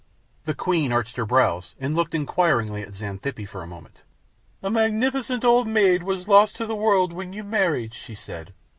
The 0.45 0.55
Queen 0.55 0.91
arched 0.91 1.17
her 1.17 1.27
brows 1.27 1.75
and 1.79 1.95
looked 1.95 2.15
inquiringly 2.15 2.81
at 2.81 2.95
Xanthippe 2.95 3.45
for 3.47 3.61
a 3.61 3.67
moment. 3.67 4.01
"A 4.63 4.69
magnificent 4.71 5.45
old 5.45 5.67
maid 5.67 6.01
was 6.01 6.27
lost 6.27 6.55
to 6.55 6.65
the 6.65 6.73
world 6.75 7.13
when 7.13 7.33
you 7.33 7.43
married," 7.43 7.93
she 7.93 8.15
said. 8.15 8.51